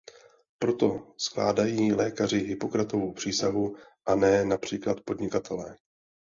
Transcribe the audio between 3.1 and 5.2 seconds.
přísahu, a ne například